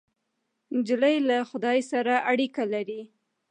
[0.75, 3.01] نجلۍ له خدای سره اړیکه لري.